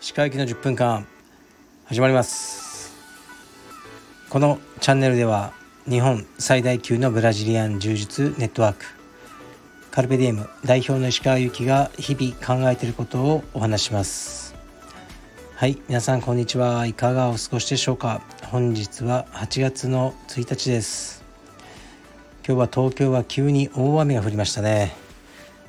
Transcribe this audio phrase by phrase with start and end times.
[0.00, 1.06] 歯科行きの10分間
[1.84, 2.96] 始まります。
[4.30, 5.52] このチャンネルでは
[5.86, 8.86] 日本最大級のブラジリアン柔術ネットワーク
[9.90, 14.54] カルペディエム代表の石川由紀が日々考えていることをお話します。
[15.56, 16.86] はい皆さんこんにちは。
[16.86, 18.22] いかがお過ごしでしょうか。
[18.46, 21.19] 本日は8月の1日です。
[22.50, 24.96] 今日は東京は急に大雨が降りましたね。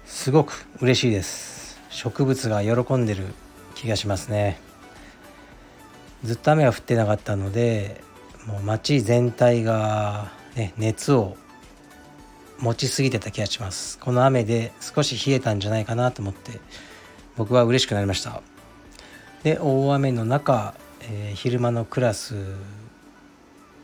[0.04, 1.80] すごく嬉しいです。
[1.92, 3.36] 植物が喜んでる
[3.76, 4.60] 気がしますね。
[6.24, 8.04] ずっと雨が降ってなかったので
[8.48, 11.38] もう街全体が、ね、熱を
[12.58, 14.00] 持ちすぎてた気がします。
[14.00, 16.60] この雨で少し冷えたんじゃないかなと思って
[17.38, 18.42] 僕は嬉しくなりました。
[19.44, 22.34] で大雨の中、えー、昼間のクラス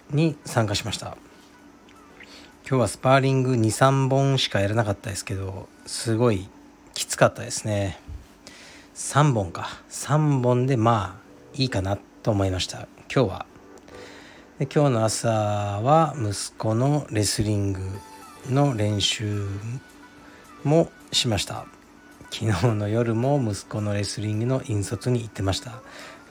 [0.10, 1.16] に参加しました。
[2.70, 6.50] 今日はスパーリング23本しかやらなかったですけどすごい
[6.94, 7.98] きつかったですね。
[8.94, 9.70] 3本か。
[9.90, 12.90] 3本でまあいいかなと思いました。
[13.10, 13.46] 今日は。
[14.60, 17.80] で今日の朝は息子のレスリング
[18.50, 19.48] の練習
[20.66, 21.68] もしました。
[22.32, 25.80] 昨日の夜も息子のレスリングの引率に行ってました。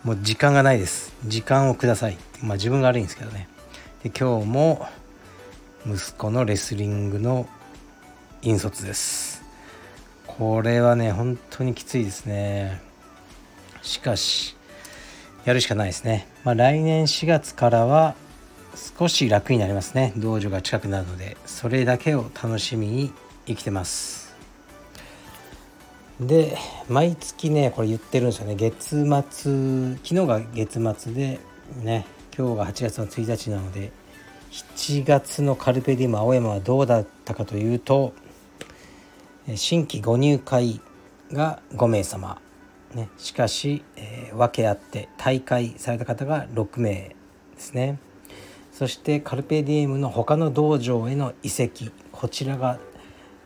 [0.05, 1.15] もう時間がないです。
[1.25, 2.19] 時間をください。
[2.43, 3.49] まあ自分が悪いんですけどね。
[4.03, 4.87] で今日も
[5.89, 7.47] 息子のレスリングの
[8.43, 9.45] 引率です。
[10.27, 12.83] これはね本当にきついですね。
[13.83, 14.57] しかし
[15.45, 16.27] やるしかないですね。
[16.43, 18.17] まあ、来年4月からは
[18.99, 20.13] 少し楽になりますね。
[20.17, 21.37] 道場が近くなるので。
[21.47, 23.13] それだけを楽しみに
[23.47, 24.35] 生きてます。
[26.21, 28.57] で毎月ねこれ言ってるんですよね。
[28.57, 31.39] 月末昨日が月末で
[31.83, 33.93] ね今日が8月の1日なので
[34.57, 38.15] 7月のカルペディウム青山はどうだったかというと
[39.55, 40.81] 新規ご入会
[41.31, 42.41] が5名様、
[42.95, 47.15] ね、しかし、えー、分け合って大会された方が6名
[47.55, 47.99] ですね。
[48.73, 51.93] そしてカルペディエムの他の道場への移籍。
[52.11, 52.79] こちらが、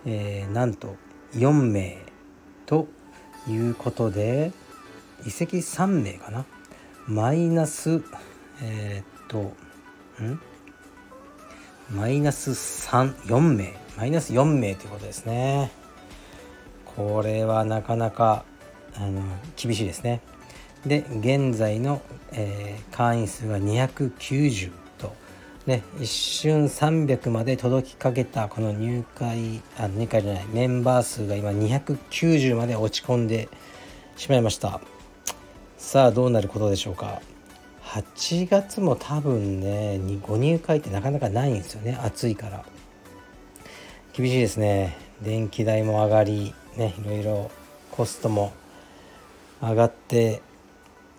[0.07, 0.95] えー、なんと
[1.35, 1.99] 4名
[2.67, 2.87] と
[3.49, 4.53] いうことで
[5.27, 6.47] 移籍3名かな。
[7.09, 8.01] マイナス
[8.63, 9.39] えー、っと
[10.23, 10.50] ん？
[11.91, 13.75] マイナス34名。
[13.97, 15.73] マイナス4名ということですね。
[16.85, 18.45] これはなかなか
[18.95, 19.23] あの
[19.57, 20.21] 厳しいですね。
[20.87, 22.01] で現在の、
[22.33, 25.13] えー、会員数が290と、
[25.67, 33.49] ね、一瞬300まで届きかけたこの入会あ入会じゃないメンバー数が今290まで落ち込んで
[34.17, 34.81] しまいました。
[35.77, 37.21] さあどうなることでしょうか。
[37.91, 41.99] 8月も多分ねご入会ってなかなかないんですよね。
[42.01, 42.65] 暑いから。
[44.13, 44.97] 厳しいですね。
[45.23, 47.51] 電気代も上がりねいろいろ
[47.91, 48.53] コストも
[49.61, 50.41] 上がって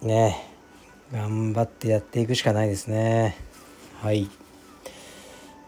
[0.02, 0.48] ね
[1.12, 3.36] 頑張ってやっていくしかないですね。
[4.02, 4.24] はい。
[4.24, 4.32] だか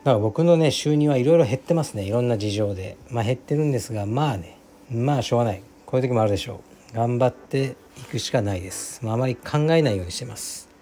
[0.05, 2.03] ら僕のね収入はいろいろ減ってますね。
[2.03, 2.95] いろんな事情で。
[3.09, 4.57] まあ減ってるんですがまあね
[4.89, 5.61] まあしょうがない。
[5.85, 6.61] こういう時もあるでしょ
[6.93, 6.95] う。
[6.95, 10.72] 頑張っていくしかないです、まあ、あまり考えないようにしてます。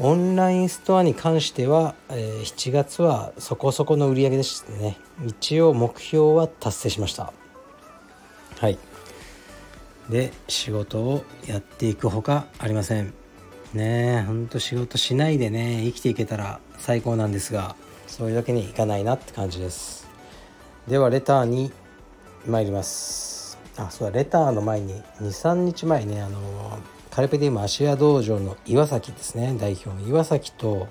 [0.00, 4.96] オンラインストアに関しては、えー、7月はそこそこの売り上げでしたね。
[5.26, 7.32] 一応目標は達成しました。
[8.58, 8.78] はい。
[10.08, 13.12] で仕事をやっていくほかありません。
[13.74, 17.76] ねえほんと仕事しないでね生きていけたら最高なんですが。
[18.08, 20.08] そういうわけにいかないなって感じです。
[20.88, 21.70] ではレターに
[22.46, 23.58] 参ります。
[23.76, 26.78] あそうだレターの前に23日前ねあの
[27.18, 29.52] カルペディウム芦屋道場の岩崎ですね。
[29.58, 30.86] 代表の岩崎と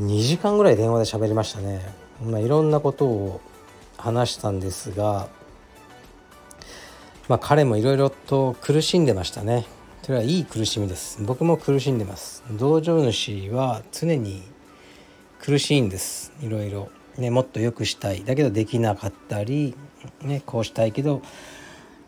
[0.00, 1.82] 2時間ぐらい電話で喋りましたね、
[2.24, 3.40] まあ、いろんなことを
[3.98, 5.28] 話したんですが
[7.28, 9.66] まあ、彼もいろいろと苦しんでましたね。
[10.02, 11.22] それはいい苦しみです。
[11.22, 12.42] 僕も苦しんでます。
[12.50, 14.42] 道場主は常に
[15.38, 16.32] 苦しいんです。
[16.40, 18.24] いろいろ、ね、もっと良くしたい。
[18.24, 19.74] だけどできなかったり、
[20.22, 21.20] ね、こうしたいけど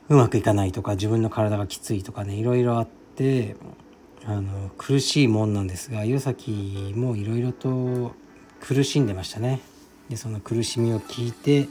[0.08, 3.03] うまくいかないとか自分の体がきついとかねいろいろあって
[4.26, 8.12] あの苦しいもんなんですが岩崎もいろいろと
[8.61, 9.61] 苦しんでましたね。
[10.08, 11.69] でその苦しみを聞いて、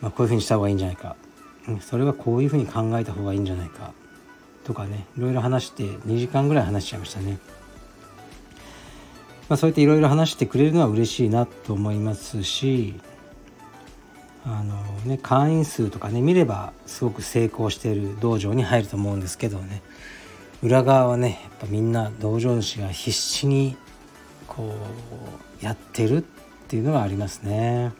[0.00, 1.16] まあ、こういうふうにした方がいいんじゃないか。
[1.80, 3.92] それはこういうふうに考えた方がいいんじゃないか。
[4.64, 7.38] とかねいろいろ話して2時間ぐらい話しちゃいましたね。
[9.48, 12.94] まあ、そうやっていろいろ話してくれるのは嬉しいなと思いますし
[14.44, 14.74] あの
[15.04, 19.82] ね会員数とかね見ればすごく成功している道場に入ると思うんですけどね
[20.62, 23.76] 裏側はねやっぱみんな道場主が必死に
[24.46, 24.74] こ
[25.60, 26.22] うやってるっ
[26.68, 27.92] ていうのがありますね。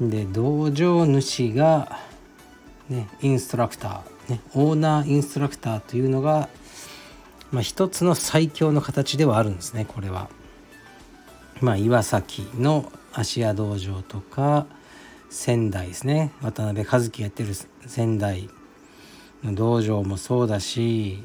[0.00, 1.98] で道場主が、
[2.88, 6.48] ね、インストラクター、ね、オーナーインストラクターというのが、
[7.50, 10.30] まあ、一つの最強の形ではあるんですねこれは。
[11.60, 14.66] まあ、岩崎の芦屋道場とか
[15.30, 16.32] 仙台ですね。
[16.42, 17.54] 渡辺和樹やってる
[17.86, 18.48] 仙台
[19.44, 21.22] の道場もそうだし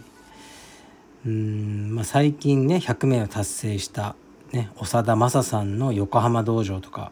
[1.26, 4.16] うん、まあ、最近ね100名を達成した、
[4.52, 7.12] ね、長田正さんの横浜道場とか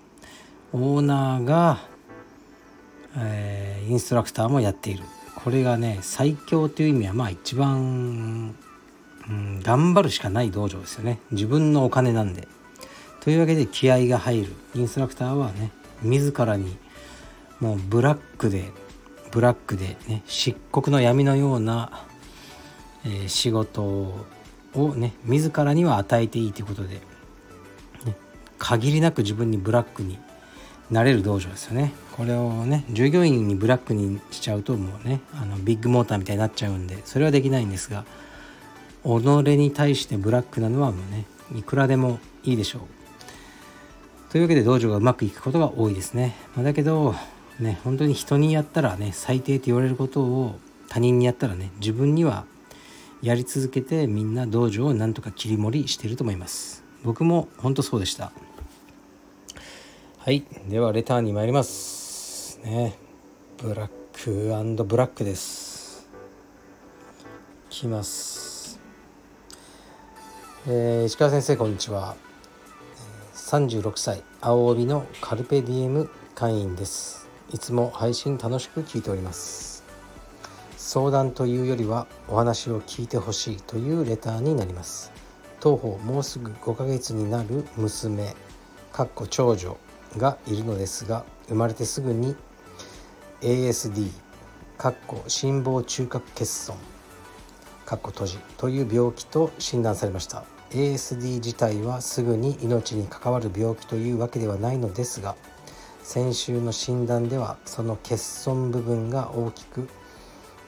[0.73, 1.79] オーナーが、
[3.17, 5.03] えー、インストラクターもやっている。
[5.35, 8.55] これがね最強という意味はまあ一番、
[9.27, 11.19] うん、頑張るしかない道場ですよね。
[11.31, 12.47] 自分のお金なんで。
[13.21, 14.53] というわけで気合が入る。
[14.75, 15.71] インストラクターはね
[16.01, 16.77] 自らに
[17.59, 18.71] もうブラックで
[19.31, 22.06] ブラックでね漆黒の闇のような、
[23.06, 24.25] えー、仕事を
[24.95, 26.95] ね自らには与えていいということで、
[28.06, 28.15] ね、
[28.57, 30.19] 限りなく自分にブラックに
[30.89, 31.94] なれる道場ですよね。
[32.12, 38.04] これをね従業員にブラックにしちゃうともうねあのビッグモーターみたいになっちゃうんでそれはできないんですが
[39.04, 39.07] 己
[39.57, 41.25] に対してブラックなのはもうね
[41.56, 43.00] いくらでもいいでしょう。
[44.31, 47.16] というわけで道場がうまくいくことが多いですね、まあ、だけど
[47.60, 50.57] ね本当に人にやったらね最低って言われることを
[50.88, 52.45] 他人にやったらね自分には
[53.22, 56.81] やり続けてみんな道場をなんとか切り盛りしてると思います。
[57.04, 58.31] 僕も本当そうでした。
[60.18, 62.57] はいではレターに参ります。
[62.63, 62.98] ね
[63.57, 66.07] ブラックブラックです。
[67.69, 68.80] きます。
[70.68, 72.31] えー、石川先生こんにちは。
[73.51, 77.27] 36歳青帯のカルペディエム会員です。
[77.51, 79.83] いつも配信楽しく聞いております。
[80.77, 85.12] 相談というよりはお話を聞いてほしいというレターになります。
[85.59, 88.38] 当方もうすぐ5ヶ月になる娘
[88.94, 89.77] かっこ長女
[90.15, 92.38] がいるのですが生まれてすぐに
[93.42, 94.12] ASD
[94.77, 96.77] かっこ心房中隔欠損
[97.86, 100.45] かっこ閉じという病気と診断されました。
[100.71, 105.35] ASD 自体はすぐに命に関わる病気というわけではないのですが
[106.03, 109.88] 先週の診断ではその欠損部分が大きく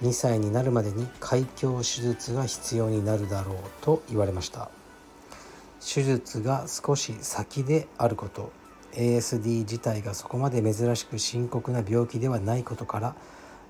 [0.02, 4.70] 2歳になるまでに開胸手術が必要になるだろうと言われました。
[5.86, 8.52] 手術が少し先であること
[8.94, 13.16] ASD 自体がそこまで珍しく深刻な病気ではないことから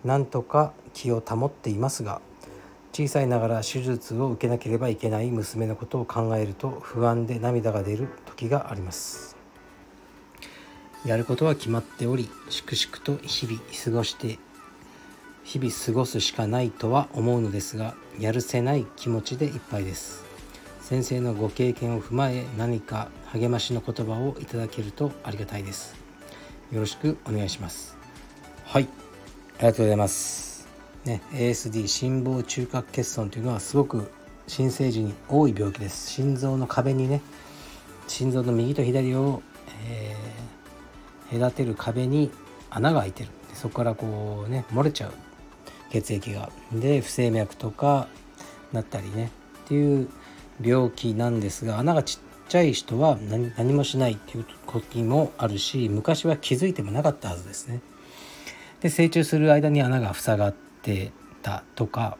[0.03, 2.21] なんとか気を保っていますが
[2.95, 9.35] 小さいながら手術を受けなければいけない娘のことを考えると不安で涙が出る時があります。
[11.03, 14.37] やることは決まっており粛々と日々過ごして
[15.43, 20.23] 日々過ごすしかないとは思うのですがやるせない気持ちでいっぱいです。
[20.79, 25.95] 先生のご経験を踏まえ何か励ましの言葉をいただけるとありがたいです。
[26.71, 27.97] よろしくお願いします。
[28.65, 28.87] はい
[29.57, 30.52] ありがとうございます。
[31.05, 34.11] ね ASD 心房中隔欠損というのはすごく
[34.47, 36.11] 新生児に多い病気です。
[36.11, 37.21] 心臓の壁にね
[38.07, 39.41] 心臓の右と左を、
[39.87, 42.31] えー、隔てる壁に
[42.69, 43.29] 穴が開いてる。
[43.53, 45.13] そこからこうね漏れちゃう。
[45.91, 46.51] 血液が。
[46.71, 48.07] で不整脈とか
[48.71, 49.31] なったりね。
[49.65, 50.09] っていう
[50.61, 53.17] 病気なんですが穴がちっちゃい人は
[53.57, 57.79] 何もしないっていう時もあるし昔は気づいてもなかったはずですね。
[58.81, 61.11] で成長する間に穴が塞がって
[61.41, 62.17] たとか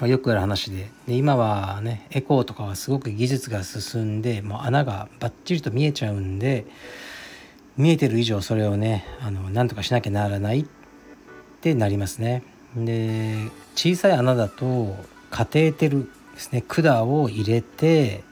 [0.00, 6.66] よくある話でで今はねエコーとかはすごく技術が進んでもう穴がバッチリと見えちゃうんで
[7.76, 10.66] 見えてる以上それをねあの何とかしなきゃならないっ
[11.60, 12.42] てなりますね。
[12.76, 14.96] で小さい穴だと
[15.30, 18.24] カテーテルですね管を入れて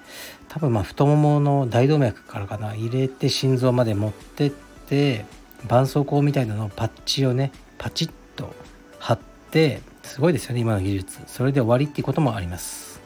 [0.49, 5.27] 多分まあ太ももの大動脈からかな入れて心臓まで持ってって
[5.63, 8.55] 絆創膏みたいなのをパッチをねパチッと
[8.99, 9.19] 貼っ
[9.51, 11.19] てすごいですよね今の技術。
[11.27, 13.01] それで終わりっていうこともあります。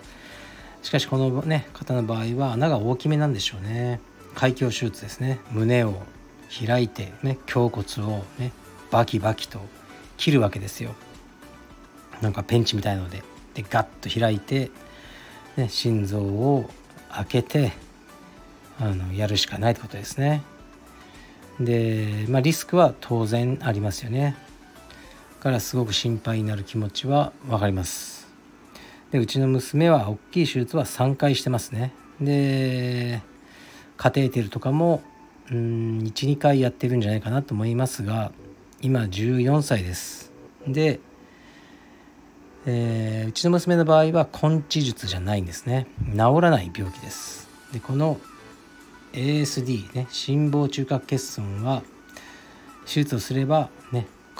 [0.82, 4.00] しかしこのね方の場合は穴が大きめなんでしょうね。
[4.34, 5.40] 開胸手術ですね。
[5.50, 6.02] 胸を
[6.66, 8.52] 開いてね胸骨をね
[8.90, 9.60] バキバキと
[10.16, 10.94] 切るわけですよ。
[12.20, 13.22] なんかペンチみたいので
[13.54, 14.70] でガッと開いて、
[15.56, 16.70] ね、心臓を
[17.10, 17.72] 開けて
[18.78, 20.42] あのやるしかないってことですね。
[21.60, 24.36] で、まあ、リスクは当然ありますよね。
[25.44, 28.26] からすごく心配になる気持ちは分かります。
[29.10, 31.92] でうちの娘は大きい手術は3回してますね。
[32.18, 33.20] で
[33.98, 35.02] カテーテルとかも
[35.50, 38.32] うん12回やってるんじゃないかなと思いますが
[38.80, 40.32] 今14歳です。
[40.66, 40.98] で、
[42.64, 45.88] えー、うちの娘の場合は根治術じゃないんですね。
[46.12, 47.50] 治らない病気です。
[47.70, 48.18] でこの
[49.12, 51.82] ASD ね心房中隔欠損は、
[52.86, 53.68] 手術をすれば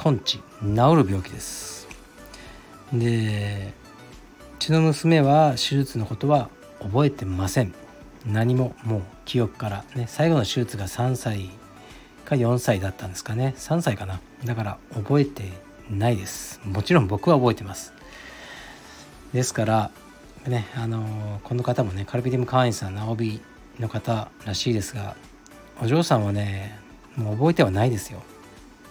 [0.03, 1.89] 根治治る病気です。
[2.93, 3.75] で
[4.57, 6.49] うちの娘は手術のことは
[6.81, 7.75] 覚えてません。
[8.27, 11.51] 何ももう記憶からね最後の手術が3歳
[12.25, 13.55] か4歳だったんですかね。
[13.59, 14.21] 3歳かな。
[14.45, 15.53] だから覚えて
[15.91, 16.61] ないです。
[16.65, 17.93] もちろん僕は覚えてます。
[19.33, 19.91] ですから
[20.47, 23.41] ねあのこの方もねカルピディム会員さんの帯
[23.79, 25.17] の方らしいですが
[25.83, 26.79] お嬢さんはね
[27.17, 28.23] もう覚えてはないですよ。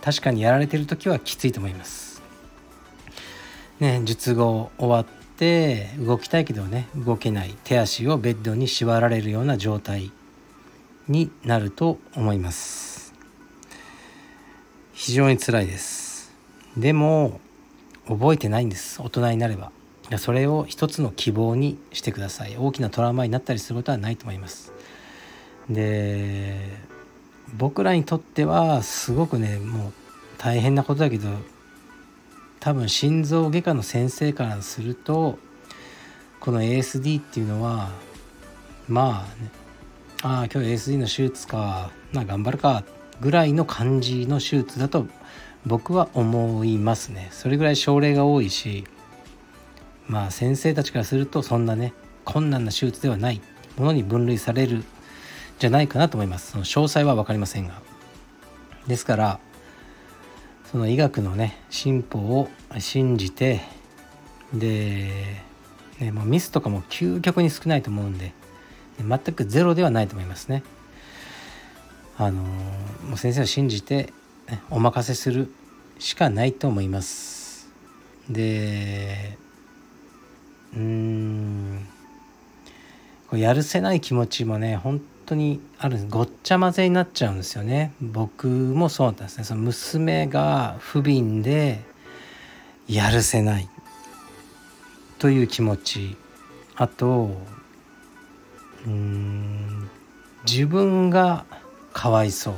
[0.04, 2.22] 確かにやられてる時はきついと思います。
[3.80, 5.06] ね術後終わっ
[5.38, 10.12] て動きたいけどね動けない手足をベッドに縛られるような状態
[11.08, 13.14] になると思います。
[14.92, 16.34] 非常に辛いです。
[16.76, 17.40] でも
[18.06, 19.02] 覚えてないんです。
[19.02, 19.72] 大人になれば。
[20.18, 22.58] それを一つの希望にしてください。
[22.58, 24.74] 大きなトラウマになったりすることはないと思います。
[25.70, 26.93] で
[27.54, 29.94] 僕らにとってはすごくねもう
[30.38, 31.30] 大変なことだけど
[32.60, 35.38] 多分心臓外科の先生からすると
[36.40, 37.90] この ASD っていうのは
[38.88, 39.52] まあね
[40.24, 42.84] ああ今日 ASD の手術かまあ頑張るか
[43.20, 45.08] ぐらいの感じの手術だと
[45.66, 47.30] 僕は思いますね。
[47.32, 48.86] それぐらい症例が多いし
[50.08, 51.94] まあ先生たちからするとそんなね
[52.26, 53.42] 困難な手術ではない
[53.78, 54.84] ものに分類される
[55.64, 56.52] じゃないかなと思います。
[56.52, 57.82] その詳細は分かりませんが。
[58.86, 59.40] ですから
[60.70, 63.62] その医学のね進歩を信じて
[64.54, 65.10] で、
[66.02, 68.34] ね、もうミスとかも究極に少ないと思うんで
[69.00, 70.64] 全くゼロではないと思いますね。
[72.18, 74.12] あのもう先生を信じて、
[74.50, 75.50] ね、お任せする
[75.98, 77.72] しかないと思います。
[78.30, 79.38] で
[80.76, 81.88] うん
[83.32, 85.02] やるせない気持ちもね本
[85.34, 87.94] 当にあるごっちゃ混ぜになっちゃうんですよね。
[88.02, 89.44] 僕もそうだったんですね。
[89.44, 91.82] その娘が不憫で
[92.88, 93.68] やるせない。
[95.18, 96.18] という気持ち。
[96.76, 97.30] あと
[98.86, 99.90] うん
[100.46, 101.46] 自分が
[101.94, 102.52] かわいそ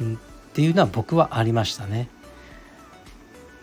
[0.00, 0.02] う。
[0.02, 0.16] っ
[0.54, 2.08] ていうのは僕はありましたね。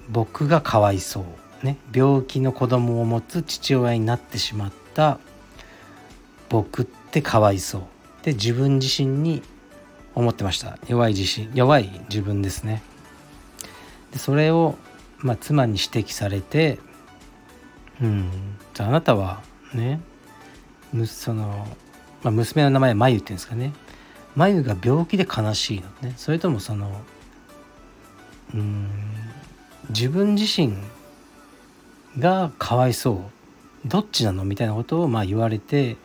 [0.09, 1.65] 僕がかわいそう。
[1.65, 5.19] ね、病気の子供を持つ父親になってしまった
[6.49, 7.92] 僕ってかわいそう。
[8.23, 9.43] で自分自身に
[10.15, 10.77] 思ってました。
[10.87, 12.81] 弱い自身弱い自分ですね。
[14.11, 14.75] でそれを、
[15.19, 16.79] まあ、妻に指摘されて
[18.01, 18.29] うん
[18.73, 19.41] じゃあなたは
[19.73, 19.99] ね
[21.05, 21.67] その、
[22.21, 23.73] まあ、娘の名前まゆっていうんですかね。
[24.35, 26.13] まゆが病気で悲しいのね。
[26.17, 27.01] それともその
[28.53, 28.89] うん
[29.89, 30.75] 自分自身
[32.19, 33.29] がかわいそ
[33.85, 34.45] うどっちなの？
[34.45, 35.97] みたいなことをまあ言われて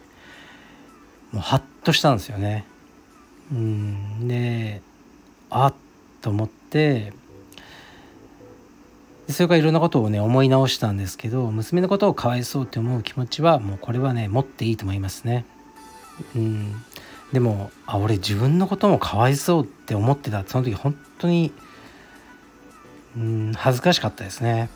[1.30, 2.64] もうハッとしたんですよね。
[3.50, 4.82] うんで
[5.48, 5.74] あっ
[6.20, 7.14] と思って
[9.30, 15.46] それからいろんなことをね思い直したんですけど娘のことをかわいそうって思う気持ちはもうこれはね持っていいと思いますね。
[16.36, 16.84] うん
[17.32, 21.52] でもあ俺自分のこともかわいそうって思ってたその時本当に
[23.16, 24.68] うん恥ずかしかったですね。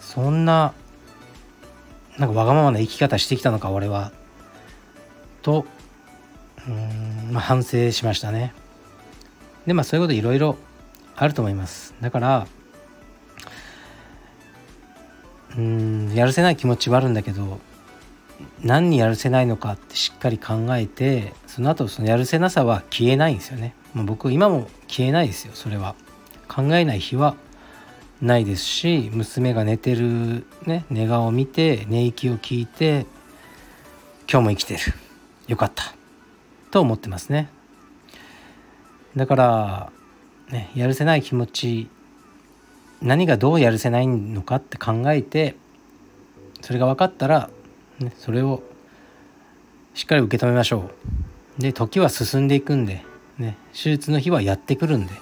[0.00, 0.74] そんな
[2.18, 4.12] なんかわがままな生き方してきたのか俺は
[5.42, 5.66] と
[6.68, 8.52] うん、まあ、反省しましたね。
[9.66, 10.56] でまあそういうこといろいろ
[11.16, 11.94] あると思います。
[12.00, 12.46] だから
[15.56, 17.58] うんやるせない気持ちはあるんだけど
[18.62, 23.74] 何にやるせないのかってしっかり考えてその後そのやるせなさは消えないんですよね。
[23.94, 25.94] もう僕今も消えないですよそれは。
[26.48, 27.36] 考えない日は
[28.20, 33.06] ないですし娘が寝てる、ね、寝顔を見て寝息を聞いて
[34.30, 34.80] 今日も生きてる。
[35.50, 35.94] よかった。
[36.70, 37.50] と思ってますね。
[39.16, 39.92] だから
[40.50, 41.88] ねやるせない気持ち
[43.02, 45.56] 何がどうやるせないのかって考えて
[46.60, 47.50] それが分かったら、
[47.98, 48.62] ね、それを
[49.94, 50.90] しっかり受け止めましょ
[51.58, 51.60] う。
[51.60, 53.04] で時は進んでいくんで、
[53.36, 55.12] ね、手術の日はやってくるんで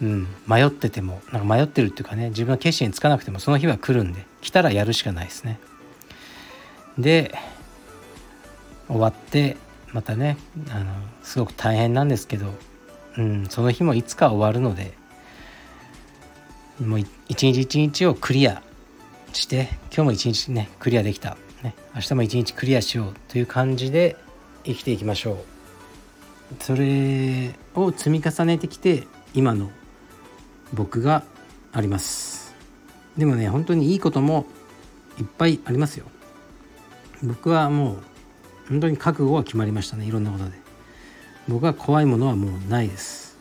[0.00, 5.60] うん、迷っててもなんか迷ってるっていうかね自分は決心につかなくてもその日は来るんで来たらやるしかないですね。
[6.98, 7.34] で
[8.88, 9.56] 終わって
[9.92, 10.36] またね
[10.70, 10.92] あの
[11.22, 12.52] すごく大変なんですけど、
[13.16, 14.92] うん、その日もいつか終わるので
[16.80, 18.62] もう一日一日をクリア
[19.32, 24.16] して今日も一日ねクリアできた、ね、明日も一日クリアしようという感じで
[24.64, 25.36] 生きていきましょう。
[26.60, 29.70] それを積み重ねてきて今の
[30.72, 31.24] 僕が
[31.72, 32.54] あります。
[33.16, 34.46] でもね本当にいいことも
[35.18, 36.06] いっぱいありますよ。
[37.22, 38.02] 僕はもう
[38.68, 40.06] 本当に覚悟は決まりましたね。
[40.06, 40.52] いろんなことで。
[41.48, 43.38] 僕は怖いものはもうないです。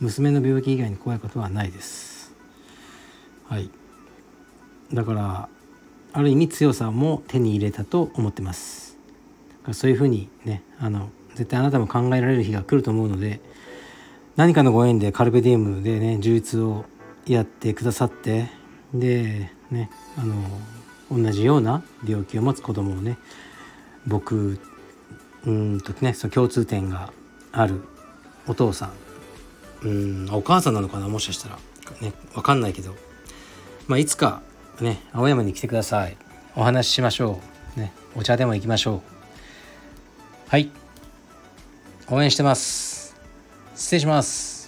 [0.00, 2.32] 娘の病気以外に怖いことはないです。
[3.48, 3.70] はい。
[4.92, 5.48] だから
[6.12, 8.98] ある意味強さも手に入れたと思ってます。
[9.72, 13.40] そういうふうにねあの絶対あなたも考えられる日が来ると思うので
[14.36, 16.84] 何かのご縁でカルベディウムでね充実を
[17.26, 18.48] やってくださって
[18.92, 20.34] でねあの
[21.10, 23.18] 同じような病気を持つ子供をね
[24.06, 24.58] 僕
[25.44, 27.12] うんとねその共通点が
[27.52, 27.82] ある
[28.46, 28.92] お父さん。
[29.86, 31.58] うんお母さんなのかなもしかしたら。
[32.00, 32.94] ね分かんないけど、
[33.86, 34.42] まあ、いつか
[34.80, 36.16] ね青山に来てください。
[36.54, 37.40] お話ししましょ
[37.76, 37.80] う。
[37.80, 39.00] ねお茶でも行きましょう。
[40.48, 40.70] はい。
[42.08, 43.16] 応援してます。
[43.74, 44.61] 失礼します。